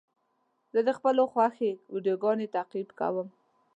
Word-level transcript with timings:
زه 0.73 0.79
د 0.87 0.89
خپلو 0.97 1.21
خوښې 1.31 1.71
ویډیوګانو 1.93 2.51
تعقیب 2.55 2.89
کوم. 2.99 3.27